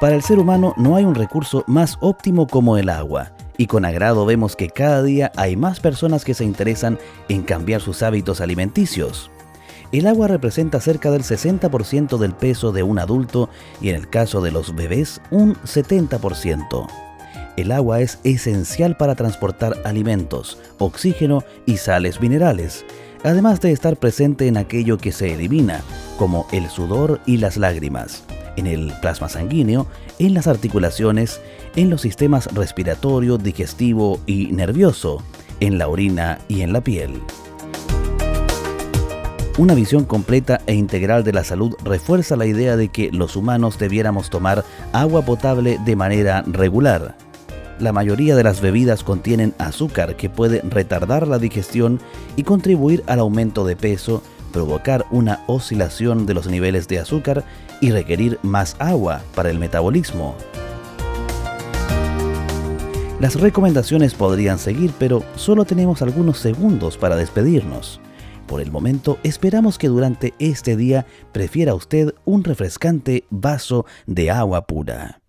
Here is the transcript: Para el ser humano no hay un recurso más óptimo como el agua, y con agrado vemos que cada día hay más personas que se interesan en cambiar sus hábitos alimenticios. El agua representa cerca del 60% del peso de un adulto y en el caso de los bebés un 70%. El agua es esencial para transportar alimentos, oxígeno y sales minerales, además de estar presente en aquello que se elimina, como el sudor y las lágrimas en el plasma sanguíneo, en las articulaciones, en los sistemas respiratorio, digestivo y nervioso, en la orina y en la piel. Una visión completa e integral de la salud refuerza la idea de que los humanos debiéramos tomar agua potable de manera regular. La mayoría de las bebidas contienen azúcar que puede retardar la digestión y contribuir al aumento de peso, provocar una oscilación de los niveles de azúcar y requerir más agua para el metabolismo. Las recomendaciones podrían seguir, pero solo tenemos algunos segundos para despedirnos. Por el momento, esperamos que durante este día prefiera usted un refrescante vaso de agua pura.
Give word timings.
Para 0.00 0.14
el 0.14 0.22
ser 0.22 0.38
humano 0.38 0.74
no 0.76 0.94
hay 0.94 1.04
un 1.04 1.16
recurso 1.16 1.64
más 1.66 1.98
óptimo 2.00 2.46
como 2.46 2.76
el 2.76 2.88
agua, 2.88 3.32
y 3.56 3.66
con 3.66 3.84
agrado 3.84 4.24
vemos 4.26 4.54
que 4.54 4.70
cada 4.70 5.02
día 5.02 5.32
hay 5.34 5.56
más 5.56 5.80
personas 5.80 6.24
que 6.24 6.34
se 6.34 6.44
interesan 6.44 7.00
en 7.28 7.42
cambiar 7.42 7.80
sus 7.80 8.04
hábitos 8.04 8.40
alimenticios. 8.40 9.28
El 9.90 10.06
agua 10.06 10.28
representa 10.28 10.80
cerca 10.80 11.10
del 11.10 11.24
60% 11.24 12.16
del 12.16 12.32
peso 12.32 12.70
de 12.70 12.84
un 12.84 13.00
adulto 13.00 13.48
y 13.80 13.88
en 13.88 13.96
el 13.96 14.08
caso 14.08 14.40
de 14.40 14.52
los 14.52 14.72
bebés 14.76 15.20
un 15.32 15.56
70%. 15.56 16.86
El 17.56 17.72
agua 17.72 18.00
es 18.00 18.20
esencial 18.22 18.96
para 18.96 19.16
transportar 19.16 19.74
alimentos, 19.84 20.60
oxígeno 20.78 21.42
y 21.66 21.78
sales 21.78 22.20
minerales, 22.20 22.84
además 23.24 23.60
de 23.60 23.72
estar 23.72 23.96
presente 23.96 24.46
en 24.46 24.58
aquello 24.58 24.96
que 24.96 25.10
se 25.10 25.34
elimina, 25.34 25.82
como 26.18 26.46
el 26.52 26.68
sudor 26.68 27.20
y 27.26 27.38
las 27.38 27.56
lágrimas 27.56 28.22
en 28.58 28.66
el 28.66 28.92
plasma 29.00 29.28
sanguíneo, 29.28 29.86
en 30.18 30.34
las 30.34 30.46
articulaciones, 30.46 31.40
en 31.76 31.90
los 31.90 32.00
sistemas 32.00 32.52
respiratorio, 32.54 33.38
digestivo 33.38 34.20
y 34.26 34.46
nervioso, 34.46 35.22
en 35.60 35.78
la 35.78 35.88
orina 35.88 36.38
y 36.48 36.62
en 36.62 36.72
la 36.72 36.80
piel. 36.80 37.20
Una 39.58 39.74
visión 39.74 40.04
completa 40.04 40.60
e 40.66 40.74
integral 40.74 41.24
de 41.24 41.32
la 41.32 41.42
salud 41.42 41.74
refuerza 41.82 42.36
la 42.36 42.46
idea 42.46 42.76
de 42.76 42.90
que 42.90 43.10
los 43.10 43.34
humanos 43.34 43.76
debiéramos 43.76 44.30
tomar 44.30 44.64
agua 44.92 45.22
potable 45.22 45.80
de 45.84 45.96
manera 45.96 46.44
regular. 46.46 47.16
La 47.80 47.92
mayoría 47.92 48.36
de 48.36 48.44
las 48.44 48.60
bebidas 48.60 49.02
contienen 49.02 49.54
azúcar 49.58 50.16
que 50.16 50.30
puede 50.30 50.60
retardar 50.62 51.26
la 51.26 51.40
digestión 51.40 52.00
y 52.36 52.44
contribuir 52.44 53.02
al 53.08 53.18
aumento 53.18 53.64
de 53.64 53.74
peso, 53.74 54.22
provocar 54.58 55.06
una 55.12 55.44
oscilación 55.46 56.26
de 56.26 56.34
los 56.34 56.48
niveles 56.48 56.88
de 56.88 56.98
azúcar 56.98 57.44
y 57.80 57.92
requerir 57.92 58.40
más 58.42 58.74
agua 58.80 59.22
para 59.36 59.50
el 59.50 59.58
metabolismo. 59.60 60.34
Las 63.20 63.40
recomendaciones 63.40 64.14
podrían 64.14 64.58
seguir, 64.58 64.92
pero 64.98 65.22
solo 65.36 65.64
tenemos 65.64 66.02
algunos 66.02 66.38
segundos 66.38 66.98
para 66.98 67.14
despedirnos. 67.14 68.00
Por 68.48 68.60
el 68.60 68.72
momento, 68.72 69.20
esperamos 69.22 69.78
que 69.78 69.86
durante 69.86 70.34
este 70.40 70.74
día 70.74 71.06
prefiera 71.30 71.72
usted 71.76 72.12
un 72.24 72.42
refrescante 72.42 73.26
vaso 73.30 73.86
de 74.08 74.32
agua 74.32 74.66
pura. 74.66 75.20